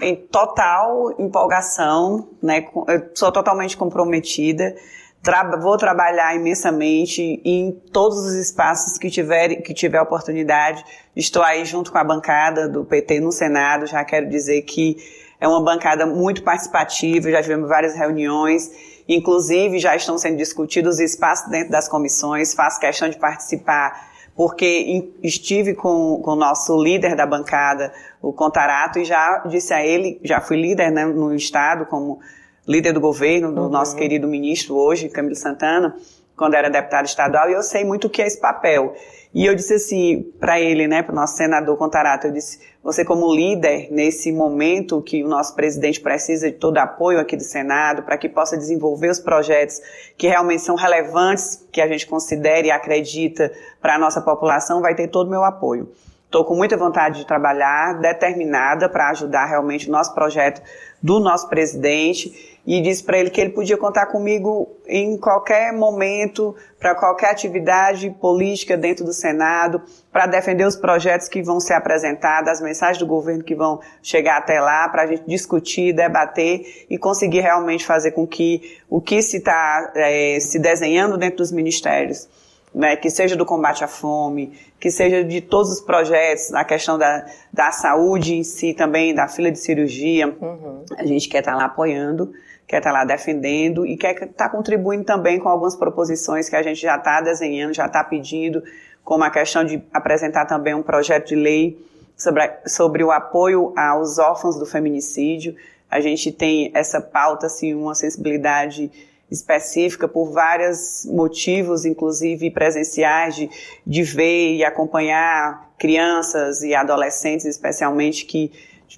Em 0.00 0.14
total 0.16 1.12
empolgação, 1.18 2.28
né? 2.42 2.68
Eu 2.88 3.10
sou 3.14 3.32
totalmente 3.32 3.76
comprometida. 3.76 4.74
Tra 5.22 5.44
vou 5.56 5.76
trabalhar 5.76 6.34
imensamente 6.34 7.40
em 7.44 7.70
todos 7.92 8.18
os 8.18 8.34
espaços 8.34 8.98
que 8.98 9.08
tiver, 9.08 9.56
que 9.56 9.72
tiver 9.72 10.00
oportunidade. 10.00 10.84
Estou 11.14 11.42
aí 11.42 11.64
junto 11.64 11.92
com 11.92 11.98
a 11.98 12.04
bancada 12.04 12.68
do 12.68 12.84
PT 12.84 13.20
no 13.20 13.30
Senado. 13.30 13.86
Já 13.86 14.04
quero 14.04 14.28
dizer 14.28 14.62
que 14.62 14.96
é 15.40 15.46
uma 15.46 15.62
bancada 15.62 16.06
muito 16.06 16.42
participativa, 16.42 17.30
já 17.30 17.42
tivemos 17.42 17.68
várias 17.68 17.94
reuniões 17.94 18.70
Inclusive, 19.08 19.78
já 19.78 19.96
estão 19.96 20.16
sendo 20.16 20.36
discutidos 20.36 21.00
espaços 21.00 21.50
dentro 21.50 21.70
das 21.70 21.88
comissões, 21.88 22.54
faço 22.54 22.80
questão 22.80 23.08
de 23.08 23.18
participar, 23.18 24.10
porque 24.34 25.04
estive 25.22 25.74
com, 25.74 26.20
com 26.22 26.32
o 26.32 26.36
nosso 26.36 26.82
líder 26.82 27.14
da 27.14 27.26
bancada, 27.26 27.92
o 28.20 28.32
Contarato, 28.32 28.98
e 28.98 29.04
já 29.04 29.38
disse 29.46 29.74
a 29.74 29.84
ele, 29.84 30.20
já 30.22 30.40
fui 30.40 30.60
líder 30.60 30.90
né, 30.90 31.04
no 31.04 31.34
Estado, 31.34 31.86
como 31.86 32.20
líder 32.66 32.92
do 32.92 33.00
governo, 33.00 33.52
do 33.52 33.62
uhum. 33.62 33.68
nosso 33.68 33.96
querido 33.96 34.28
ministro 34.28 34.76
hoje, 34.76 35.08
Camilo 35.08 35.34
Santana, 35.34 35.96
quando 36.36 36.54
era 36.54 36.68
deputado 36.68 37.06
estadual, 37.06 37.48
e 37.50 37.52
eu 37.52 37.62
sei 37.62 37.84
muito 37.84 38.06
o 38.06 38.10
que 38.10 38.22
é 38.22 38.26
esse 38.26 38.40
papel. 38.40 38.94
E 39.34 39.46
eu 39.46 39.54
disse 39.54 39.74
assim 39.74 40.30
para 40.38 40.60
ele, 40.60 40.86
né, 40.86 41.02
para 41.02 41.12
o 41.12 41.14
nosso 41.14 41.36
senador 41.36 41.76
Contarato, 41.78 42.26
eu 42.26 42.32
disse: 42.32 42.60
você 42.82 43.04
como 43.04 43.34
líder 43.34 43.88
nesse 43.90 44.30
momento 44.30 45.00
que 45.00 45.24
o 45.24 45.28
nosso 45.28 45.54
presidente 45.54 46.00
precisa 46.00 46.50
de 46.50 46.58
todo 46.58 46.76
apoio 46.78 47.18
aqui 47.18 47.36
do 47.36 47.42
Senado 47.42 48.02
para 48.02 48.18
que 48.18 48.28
possa 48.28 48.58
desenvolver 48.58 49.08
os 49.08 49.18
projetos 49.18 49.80
que 50.18 50.28
realmente 50.28 50.62
são 50.62 50.74
relevantes, 50.74 51.66
que 51.72 51.80
a 51.80 51.86
gente 51.86 52.06
considere 52.06 52.68
e 52.68 52.70
acredita 52.70 53.50
para 53.80 53.94
a 53.94 53.98
nossa 53.98 54.20
população, 54.20 54.82
vai 54.82 54.94
ter 54.94 55.08
todo 55.08 55.28
o 55.28 55.30
meu 55.30 55.44
apoio. 55.44 55.90
Estou 56.26 56.46
com 56.46 56.54
muita 56.54 56.78
vontade 56.78 57.18
de 57.20 57.26
trabalhar, 57.26 58.00
determinada 58.00 58.88
para 58.88 59.10
ajudar 59.10 59.44
realmente 59.44 59.88
o 59.88 59.92
nosso 59.92 60.14
projeto 60.14 60.62
do 61.02 61.20
nosso 61.20 61.48
presidente 61.48 62.51
e 62.64 62.80
disse 62.80 63.02
para 63.02 63.18
ele 63.18 63.28
que 63.28 63.40
ele 63.40 63.50
podia 63.50 63.76
contar 63.76 64.06
comigo 64.06 64.68
em 64.86 65.16
qualquer 65.16 65.72
momento, 65.72 66.54
para 66.78 66.94
qualquer 66.94 67.30
atividade 67.30 68.08
política 68.20 68.76
dentro 68.76 69.04
do 69.04 69.12
Senado, 69.12 69.82
para 70.12 70.26
defender 70.26 70.64
os 70.64 70.76
projetos 70.76 71.28
que 71.28 71.42
vão 71.42 71.58
ser 71.58 71.74
apresentados, 71.74 72.48
as 72.50 72.60
mensagens 72.60 72.98
do 72.98 73.06
governo 73.06 73.42
que 73.42 73.54
vão 73.54 73.80
chegar 74.00 74.38
até 74.38 74.60
lá, 74.60 74.88
para 74.88 75.02
a 75.02 75.06
gente 75.06 75.24
discutir, 75.26 75.92
debater 75.92 76.86
e 76.88 76.96
conseguir 76.96 77.40
realmente 77.40 77.84
fazer 77.84 78.12
com 78.12 78.26
que 78.26 78.78
o 78.88 79.00
que 79.00 79.20
se 79.22 79.38
está 79.38 79.92
é, 79.96 80.38
se 80.38 80.58
desenhando 80.58 81.18
dentro 81.18 81.38
dos 81.38 81.50
ministérios 81.50 82.28
né, 82.74 82.96
que 82.96 83.10
seja 83.10 83.36
do 83.36 83.44
combate 83.44 83.84
à 83.84 83.88
fome, 83.88 84.52
que 84.80 84.90
seja 84.90 85.22
de 85.22 85.40
todos 85.40 85.70
os 85.70 85.80
projetos, 85.80 86.52
a 86.54 86.64
questão 86.64 86.96
da, 86.96 87.26
da 87.52 87.70
saúde 87.70 88.34
em 88.34 88.42
si 88.42 88.72
também, 88.72 89.14
da 89.14 89.28
fila 89.28 89.50
de 89.50 89.58
cirurgia, 89.58 90.28
uhum. 90.40 90.84
a 90.96 91.04
gente 91.04 91.28
quer 91.28 91.40
estar 91.40 91.52
tá 91.52 91.58
lá 91.58 91.64
apoiando, 91.66 92.32
quer 92.66 92.78
estar 92.78 92.90
tá 92.90 92.98
lá 92.98 93.04
defendendo 93.04 93.86
e 93.86 93.96
quer 93.96 94.14
estar 94.14 94.26
tá 94.26 94.48
contribuindo 94.48 95.04
também 95.04 95.38
com 95.38 95.48
algumas 95.48 95.76
proposições 95.76 96.48
que 96.48 96.56
a 96.56 96.62
gente 96.62 96.80
já 96.80 96.96
está 96.96 97.20
desenhando, 97.20 97.74
já 97.74 97.86
está 97.86 98.02
pedindo, 98.02 98.62
como 99.04 99.24
a 99.24 99.30
questão 99.30 99.64
de 99.64 99.82
apresentar 99.92 100.46
também 100.46 100.74
um 100.74 100.82
projeto 100.82 101.28
de 101.28 101.36
lei 101.36 101.78
sobre, 102.16 102.50
sobre 102.66 103.04
o 103.04 103.10
apoio 103.10 103.72
aos 103.76 104.18
órfãos 104.18 104.56
do 104.56 104.66
feminicídio. 104.66 105.56
A 105.90 106.00
gente 106.00 106.32
tem 106.32 106.70
essa 106.74 107.00
pauta, 107.00 107.46
assim, 107.46 107.74
uma 107.74 107.94
sensibilidade 107.94 108.90
específica 109.30 110.06
por 110.06 110.30
vários 110.30 111.06
motivos, 111.06 111.84
inclusive 111.84 112.50
presenciais, 112.50 113.34
de, 113.34 113.50
de 113.86 114.02
ver 114.02 114.54
e 114.54 114.64
acompanhar 114.64 115.70
crianças 115.78 116.62
e 116.62 116.74
adolescentes, 116.74 117.46
especialmente, 117.46 118.26
que 118.26 118.52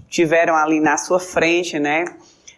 tiveram 0.09 0.57
ali 0.57 0.81
na 0.81 0.97
sua 0.97 1.21
frente, 1.21 1.79
né? 1.79 2.05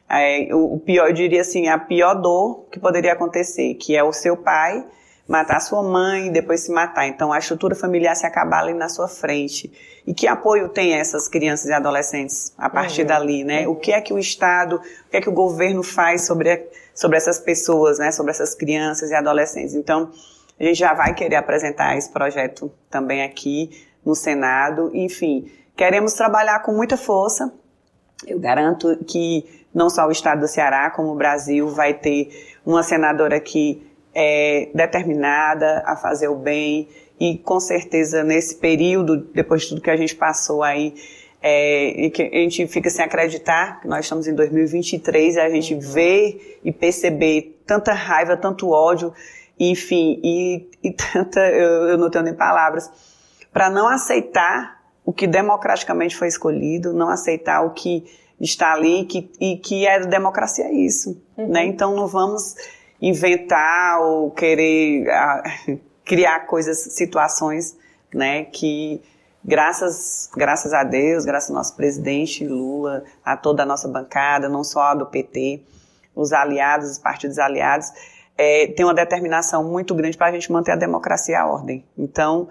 É, 0.08 0.54
o, 0.54 0.78
pior, 0.78 1.08
eu 1.08 1.12
diria 1.12 1.40
assim, 1.40 1.68
a 1.68 1.78
pior 1.78 2.14
dor 2.14 2.66
que 2.70 2.78
poderia 2.78 3.12
acontecer, 3.12 3.75
que 3.75 3.96
é 3.96 4.02
o 4.02 4.12
seu 4.12 4.36
pai 4.36 4.84
matar 5.28 5.60
sua 5.60 5.82
mãe 5.82 6.28
e 6.28 6.30
depois 6.30 6.60
se 6.60 6.70
matar. 6.70 7.06
Então, 7.08 7.32
a 7.32 7.38
estrutura 7.38 7.75
familiar 7.75 8.14
se 8.14 8.25
acabar 8.25 8.60
ali 8.60 8.75
na 8.75 8.88
sua 8.88 9.08
frente. 9.08 9.72
E 10.06 10.14
que 10.14 10.28
apoio 10.28 10.68
tem 10.68 10.94
essas 10.94 11.28
crianças 11.28 11.66
e 11.66 11.72
adolescentes 11.72 12.52
a 12.56 12.70
partir 12.70 13.00
uhum. 13.00 13.06
dali, 13.08 13.44
né? 13.44 13.66
Uhum. 13.66 13.72
O 13.72 13.76
que 13.76 13.90
é 13.90 14.00
que 14.00 14.12
o 14.12 14.18
Estado, 14.18 14.76
o 14.76 15.10
que 15.10 15.16
é 15.16 15.20
que 15.20 15.28
o 15.28 15.32
governo 15.32 15.82
faz 15.82 16.26
sobre 16.26 16.52
a, 16.52 16.60
sobre 16.94 17.16
essas 17.18 17.38
pessoas, 17.38 17.98
né, 17.98 18.10
sobre 18.10 18.30
essas 18.30 18.54
crianças 18.54 19.10
e 19.10 19.14
adolescentes. 19.14 19.75
Então, 19.75 20.10
a 20.58 20.64
gente 20.64 20.78
já 20.78 20.94
vai 20.94 21.14
querer 21.14 21.36
apresentar 21.36 21.96
esse 21.96 22.10
projeto 22.10 22.72
também 22.88 23.22
aqui 23.22 23.86
no 24.04 24.14
Senado. 24.14 24.90
Enfim, 24.94 25.50
queremos 25.76 26.14
trabalhar 26.14 26.60
com 26.60 26.72
muita 26.72 26.96
força. 26.96 27.52
Eu 28.26 28.40
garanto 28.40 28.96
que 29.06 29.65
não 29.76 29.90
só 29.90 30.09
o 30.09 30.11
estado 30.11 30.40
do 30.40 30.49
Ceará, 30.49 30.90
como 30.90 31.12
o 31.12 31.14
Brasil 31.14 31.68
vai 31.68 31.92
ter 31.92 32.56
uma 32.64 32.83
senadora 32.83 33.38
que 33.38 33.87
é 34.14 34.71
determinada 34.75 35.83
a 35.85 35.95
fazer 35.95 36.28
o 36.28 36.35
bem 36.35 36.88
e 37.21 37.37
com 37.37 37.61
certeza 37.61 38.25
nesse 38.25 38.56
período, 38.56 39.18
depois 39.35 39.62
de 39.62 39.68
tudo 39.68 39.83
que 39.83 39.90
a 39.90 39.97
gente 39.97 40.16
passou 40.16 40.62
aí, 40.62 40.95
é, 41.42 41.88
e 42.06 42.11
que 42.11 42.23
a 42.23 42.38
gente 42.38 42.66
fica 42.66 42.88
sem 42.88 43.04
acreditar 43.04 43.83
que 43.83 43.87
nós 43.87 44.06
estamos 44.06 44.26
em 44.26 44.35
2023 44.35 45.37
e 45.37 45.40
a 45.40 45.50
gente 45.50 45.75
uhum. 45.75 45.80
vê 45.80 46.59
e 46.64 46.73
perceber 46.73 47.61
tanta 47.66 47.92
raiva, 47.92 48.35
tanto 48.35 48.71
ódio, 48.71 49.12
enfim, 49.61 50.18
e, 50.25 50.71
e 50.83 50.90
tanta, 50.90 51.40
eu, 51.50 51.88
eu 51.88 51.99
não 51.99 52.09
tenho 52.09 52.25
nem 52.25 52.35
palavras, 52.35 52.90
para 53.52 53.68
não 53.68 53.87
aceitar 53.87 54.80
o 55.04 55.12
que 55.12 55.26
democraticamente 55.26 56.16
foi 56.16 56.28
escolhido, 56.28 56.95
não 56.95 57.11
aceitar 57.11 57.61
o 57.61 57.71
que 57.75 58.06
está 58.40 58.73
ali 58.73 59.05
que, 59.05 59.31
e 59.40 59.57
que 59.57 59.87
é 59.87 60.00
democracia 60.00 60.64
é 60.64 60.73
isso, 60.73 61.21
uhum. 61.37 61.49
né? 61.49 61.64
Então 61.64 61.95
não 61.95 62.07
vamos 62.07 62.55
inventar 63.00 64.00
ou 64.00 64.31
querer 64.31 65.09
a, 65.11 65.43
criar 66.05 66.40
coisas, 66.40 66.78
situações, 66.95 67.76
né, 68.14 68.45
que 68.45 69.02
Graças, 69.49 70.28
graças 70.37 70.75
a 70.75 70.83
Deus, 70.83 71.25
graças 71.25 71.50
ao 71.50 71.57
nosso 71.57 71.76
presidente 71.76 72.45
Lula, 72.45 73.05
a 73.25 73.37
toda 73.37 73.62
a 73.62 73.66
nossa 73.66 73.87
bancada, 73.87 74.49
não 74.49 74.64
só 74.64 74.81
a 74.81 74.95
do 74.97 75.07
PT, 75.07 75.62
os 76.16 76.33
aliados, 76.33 76.90
os 76.90 76.99
partidos 76.99 77.38
aliados, 77.38 77.87
é, 78.37 78.66
tem 78.66 78.85
uma 78.85 78.93
determinação 78.93 79.62
muito 79.62 79.95
grande 79.95 80.16
para 80.16 80.26
a 80.26 80.33
gente 80.33 80.50
manter 80.50 80.73
a 80.73 80.76
democracia 80.76 81.37
e 81.37 81.38
a 81.38 81.47
ordem. 81.47 81.85
Então, 81.97 82.49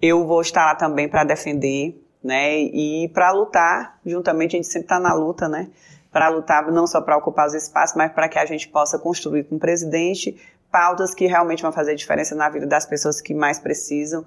eu 0.00 0.26
vou 0.26 0.40
estar 0.40 0.64
lá 0.64 0.74
também 0.74 1.08
para 1.08 1.22
defender, 1.22 1.96
né, 2.22 2.58
e 2.58 3.08
para 3.12 3.30
lutar, 3.32 3.98
juntamente, 4.04 4.56
a 4.56 4.58
gente 4.58 4.68
sempre 4.68 4.86
está 4.86 5.00
na 5.00 5.12
luta, 5.12 5.48
né, 5.48 5.68
para 6.10 6.28
lutar 6.28 6.70
não 6.70 6.86
só 6.86 7.00
para 7.00 7.16
ocupar 7.16 7.46
os 7.46 7.54
espaços, 7.54 7.96
mas 7.96 8.12
para 8.12 8.28
que 8.28 8.38
a 8.38 8.44
gente 8.44 8.68
possa 8.68 8.98
construir 8.98 9.44
com 9.44 9.56
o 9.56 9.58
presidente 9.58 10.36
pautas 10.72 11.14
que 11.14 11.26
realmente 11.26 11.62
vão 11.62 11.70
fazer 11.70 11.94
diferença 11.94 12.34
na 12.34 12.48
vida 12.48 12.66
das 12.66 12.86
pessoas 12.86 13.20
que 13.20 13.34
mais 13.34 13.58
precisam. 13.58 14.24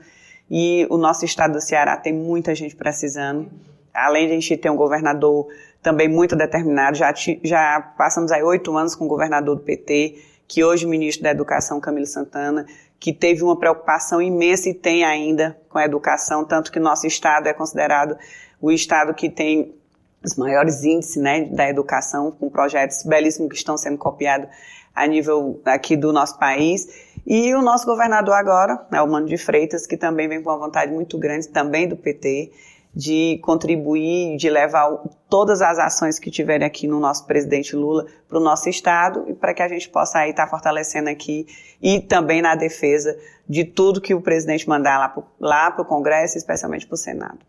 E 0.49 0.85
o 0.91 0.97
nosso 0.97 1.25
estado 1.25 1.53
do 1.53 1.61
Ceará 1.61 1.97
tem 1.97 2.13
muita 2.13 2.53
gente 2.53 2.75
precisando. 2.75 3.49
Além 3.91 4.27
de 4.27 4.33
a 4.33 4.35
gente 4.35 4.57
ter 4.57 4.69
um 4.69 4.75
governador 4.75 5.47
também 5.81 6.07
muito 6.07 6.35
determinado, 6.35 6.97
já, 6.97 7.13
já 7.43 7.81
passamos 7.97 8.31
aí 8.31 8.43
oito 8.43 8.75
anos 8.77 8.95
com 8.95 9.05
o 9.05 9.07
governador 9.07 9.55
do 9.55 9.63
PT, 9.63 10.21
que 10.47 10.63
hoje 10.63 10.85
é 10.85 10.87
ministro 10.87 11.23
da 11.23 11.31
Educação, 11.31 11.79
Camilo 11.79 12.05
Santana, 12.05 12.65
que 12.99 13.13
teve 13.13 13.43
uma 13.43 13.57
preocupação 13.57 14.21
imensa 14.21 14.69
e 14.69 14.73
tem 14.73 15.03
ainda 15.03 15.57
com 15.69 15.77
a 15.77 15.85
educação, 15.85 16.45
tanto 16.45 16.71
que 16.71 16.79
nosso 16.79 17.05
estado 17.05 17.47
é 17.47 17.53
considerado 17.53 18.17
o 18.61 18.71
estado 18.71 19.13
que 19.13 19.29
tem 19.29 19.75
os 20.23 20.35
maiores 20.35 20.83
índices 20.83 21.17
né, 21.17 21.45
da 21.45 21.69
educação, 21.69 22.31
com 22.31 22.49
projetos 22.49 23.03
belíssimos 23.03 23.49
que 23.49 23.55
estão 23.55 23.77
sendo 23.77 23.97
copiados 23.97 24.49
a 24.93 25.05
nível 25.05 25.61
aqui 25.65 25.95
do 25.95 26.11
nosso 26.11 26.39
país. 26.39 26.87
E 27.27 27.53
o 27.53 27.61
nosso 27.61 27.85
governador 27.85 28.33
agora, 28.33 28.85
né, 28.89 29.01
o 29.01 29.07
Mano 29.07 29.27
de 29.27 29.37
Freitas, 29.37 29.85
que 29.85 29.97
também 29.97 30.27
vem 30.27 30.41
com 30.41 30.49
uma 30.49 30.57
vontade 30.57 30.91
muito 30.91 31.17
grande, 31.17 31.47
também 31.49 31.87
do 31.87 31.95
PT, 31.95 32.51
de 32.95 33.39
contribuir, 33.43 34.37
de 34.37 34.49
levar 34.49 34.89
todas 35.29 35.61
as 35.61 35.77
ações 35.77 36.17
que 36.17 36.31
tiverem 36.31 36.65
aqui 36.65 36.87
no 36.87 36.99
nosso 36.99 37.25
presidente 37.25 37.75
Lula 37.75 38.05
para 38.27 38.37
o 38.37 38.41
nosso 38.41 38.69
estado 38.69 39.25
e 39.27 39.33
para 39.33 39.53
que 39.53 39.61
a 39.61 39.67
gente 39.67 39.89
possa 39.89 40.19
aí 40.19 40.29
estar 40.29 40.45
tá 40.45 40.49
fortalecendo 40.49 41.09
aqui 41.09 41.45
e 41.81 41.99
também 41.99 42.41
na 42.41 42.55
defesa 42.55 43.17
de 43.47 43.65
tudo 43.65 43.99
que 43.99 44.13
o 44.13 44.21
presidente 44.21 44.69
mandar 44.69 45.13
lá 45.39 45.71
para 45.71 45.81
o 45.81 45.85
Congresso, 45.85 46.37
especialmente 46.37 46.87
para 46.87 46.93
o 46.93 46.97
Senado. 46.97 47.39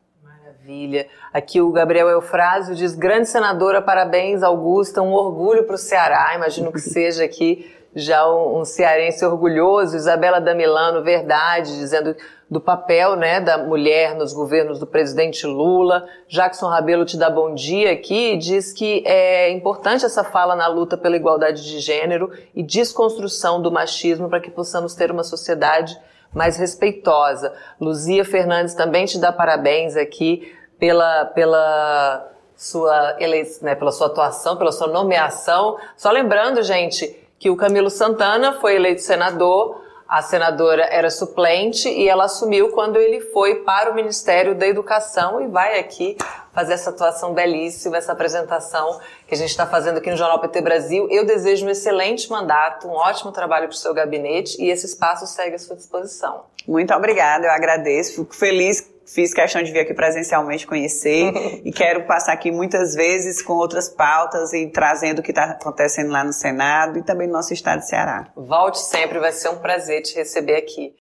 Maravilha. 0.66 1.06
Aqui 1.32 1.60
o 1.60 1.70
Gabriel 1.70 2.08
Eufrásio 2.08 2.74
diz: 2.74 2.94
grande 2.94 3.28
senadora, 3.28 3.80
parabéns, 3.80 4.42
Augusta, 4.42 5.00
um 5.00 5.12
orgulho 5.12 5.64
para 5.64 5.76
o 5.76 5.78
Ceará. 5.78 6.34
Imagino 6.34 6.72
que 6.72 6.80
seja 6.80 7.24
aqui 7.24 7.72
já 7.96 8.30
um, 8.30 8.62
cearense 8.62 9.24
orgulhoso. 9.24 9.96
Isabela 9.96 10.38
Damilano, 10.38 11.02
verdade, 11.02 11.78
dizendo 11.78 12.14
do 12.48 12.60
papel 12.60 13.16
né, 13.16 13.40
da 13.40 13.56
mulher 13.56 14.14
nos 14.14 14.34
governos 14.34 14.78
do 14.78 14.86
presidente 14.86 15.46
Lula. 15.46 16.06
Jackson 16.28 16.68
Rabelo 16.68 17.06
te 17.06 17.16
dá 17.16 17.30
bom 17.30 17.54
dia 17.54 17.90
aqui 17.92 18.36
diz 18.36 18.72
que 18.72 19.02
é 19.06 19.50
importante 19.50 20.04
essa 20.04 20.22
fala 20.22 20.54
na 20.54 20.68
luta 20.68 20.96
pela 20.96 21.16
igualdade 21.16 21.64
de 21.64 21.80
gênero 21.80 22.30
e 22.54 22.62
desconstrução 22.62 23.60
do 23.60 23.72
machismo 23.72 24.28
para 24.28 24.40
que 24.40 24.50
possamos 24.50 24.94
ter 24.94 25.10
uma 25.10 25.24
sociedade 25.24 25.98
mais 26.32 26.56
respeitosa. 26.58 27.52
Luzia 27.80 28.24
Fernandes 28.24 28.74
também 28.74 29.06
te 29.06 29.18
dá 29.18 29.32
parabéns 29.32 29.96
aqui 29.96 30.52
pela, 30.78 31.24
pela 31.24 32.30
sua 32.54 33.16
eleição, 33.18 33.66
né, 33.66 33.74
pela 33.74 33.90
sua 33.90 34.06
atuação, 34.06 34.56
pela 34.56 34.70
sua 34.70 34.86
nomeação. 34.86 35.78
Só 35.96 36.10
lembrando, 36.10 36.62
gente, 36.62 37.25
que 37.38 37.50
o 37.50 37.56
Camilo 37.56 37.90
Santana 37.90 38.54
foi 38.60 38.76
eleito 38.76 39.02
senador 39.02 39.86
a 40.08 40.22
senadora 40.22 40.84
era 40.84 41.10
suplente 41.10 41.88
e 41.88 42.08
ela 42.08 42.24
assumiu 42.26 42.70
quando 42.70 42.96
ele 42.96 43.20
foi 43.20 43.56
para 43.56 43.90
o 43.90 43.94
Ministério 43.94 44.54
da 44.54 44.66
Educação 44.66 45.40
e 45.40 45.48
vai 45.48 45.80
aqui 45.80 46.16
fazer 46.52 46.74
essa 46.74 46.90
atuação 46.90 47.34
belíssima, 47.34 47.96
essa 47.96 48.12
apresentação 48.12 49.00
que 49.26 49.34
a 49.34 49.36
gente 49.36 49.50
está 49.50 49.66
fazendo 49.66 49.98
aqui 49.98 50.08
no 50.08 50.16
Jornal 50.16 50.40
PT 50.40 50.60
Brasil. 50.60 51.08
Eu 51.10 51.26
desejo 51.26 51.66
um 51.66 51.70
excelente 51.70 52.30
mandato, 52.30 52.86
um 52.86 52.92
ótimo 52.92 53.32
trabalho 53.32 53.66
para 53.66 53.74
o 53.74 53.76
seu 53.76 53.92
gabinete 53.92 54.62
e 54.62 54.70
esse 54.70 54.86
espaço 54.86 55.26
segue 55.26 55.56
à 55.56 55.58
sua 55.58 55.74
disposição. 55.74 56.44
Muito 56.68 56.94
obrigada, 56.94 57.46
eu 57.46 57.50
agradeço, 57.50 58.14
fico 58.14 58.34
feliz 58.34 58.88
fiz 59.06 59.32
questão 59.32 59.62
de 59.62 59.72
vir 59.72 59.80
aqui 59.80 59.94
presencialmente 59.94 60.66
conhecer 60.66 61.32
e 61.64 61.72
quero 61.72 62.06
passar 62.06 62.32
aqui 62.32 62.50
muitas 62.50 62.94
vezes 62.94 63.40
com 63.40 63.54
outras 63.54 63.88
pautas 63.88 64.52
e 64.52 64.66
trazendo 64.68 65.20
o 65.20 65.22
que 65.22 65.30
está 65.30 65.44
acontecendo 65.44 66.10
lá 66.10 66.24
no 66.24 66.32
Senado 66.32 66.98
e 66.98 67.02
também 67.02 67.26
no 67.26 67.34
nosso 67.34 67.54
estado 67.54 67.80
de 67.80 67.88
Ceará. 67.88 68.32
Volte 68.36 68.78
sempre, 68.78 69.18
vai 69.18 69.32
ser 69.32 69.48
um 69.48 69.58
prazer 69.58 70.02
te 70.02 70.14
receber 70.16 70.56
aqui. 70.56 70.94